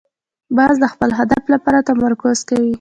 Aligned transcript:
باز 0.57 0.75
د 0.79 0.85
خپل 0.93 1.09
هدف 1.19 1.43
لپاره 1.53 1.85
تمرکز 1.89 2.37
کوي 2.49 2.69